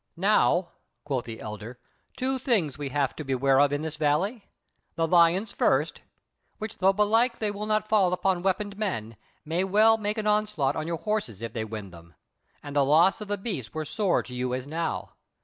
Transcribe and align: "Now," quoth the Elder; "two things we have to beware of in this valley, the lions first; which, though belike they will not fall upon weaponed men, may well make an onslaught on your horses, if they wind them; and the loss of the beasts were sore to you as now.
"Now," 0.17 0.69
quoth 1.03 1.25
the 1.25 1.39
Elder; 1.39 1.77
"two 2.17 2.39
things 2.39 2.75
we 2.75 2.89
have 2.89 3.15
to 3.17 3.23
beware 3.23 3.59
of 3.59 3.71
in 3.71 3.83
this 3.83 3.97
valley, 3.97 4.49
the 4.95 5.05
lions 5.07 5.51
first; 5.51 6.01
which, 6.57 6.79
though 6.79 6.91
belike 6.91 7.37
they 7.37 7.51
will 7.51 7.67
not 7.67 7.87
fall 7.87 8.11
upon 8.11 8.41
weaponed 8.41 8.79
men, 8.79 9.15
may 9.45 9.63
well 9.63 9.99
make 9.99 10.17
an 10.17 10.25
onslaught 10.25 10.75
on 10.75 10.87
your 10.87 10.97
horses, 10.97 11.43
if 11.43 11.53
they 11.53 11.65
wind 11.65 11.93
them; 11.93 12.15
and 12.63 12.75
the 12.75 12.83
loss 12.83 13.21
of 13.21 13.27
the 13.27 13.37
beasts 13.37 13.75
were 13.75 13.85
sore 13.85 14.23
to 14.23 14.33
you 14.33 14.55
as 14.55 14.65
now. 14.65 15.11